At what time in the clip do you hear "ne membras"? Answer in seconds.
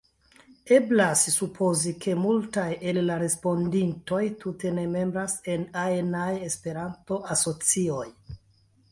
4.77-5.35